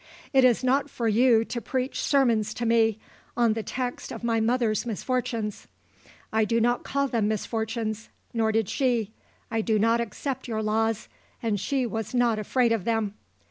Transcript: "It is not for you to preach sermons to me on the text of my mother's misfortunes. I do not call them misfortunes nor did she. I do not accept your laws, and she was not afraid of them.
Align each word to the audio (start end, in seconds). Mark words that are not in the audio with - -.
"It 0.33 0.43
is 0.43 0.63
not 0.63 0.89
for 0.89 1.07
you 1.07 1.45
to 1.45 1.61
preach 1.61 2.01
sermons 2.03 2.55
to 2.55 2.65
me 2.65 2.97
on 3.37 3.53
the 3.53 3.61
text 3.61 4.11
of 4.11 4.23
my 4.23 4.39
mother's 4.39 4.83
misfortunes. 4.83 5.67
I 6.33 6.43
do 6.43 6.59
not 6.59 6.83
call 6.83 7.07
them 7.07 7.27
misfortunes 7.27 8.09
nor 8.33 8.51
did 8.51 8.67
she. 8.67 9.11
I 9.51 9.61
do 9.61 9.77
not 9.77 10.01
accept 10.01 10.47
your 10.47 10.63
laws, 10.63 11.07
and 11.43 11.59
she 11.59 11.85
was 11.85 12.15
not 12.15 12.39
afraid 12.39 12.71
of 12.71 12.83
them. 12.83 13.13